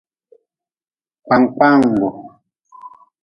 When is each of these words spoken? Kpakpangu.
Kpakpangu. 1.27 2.09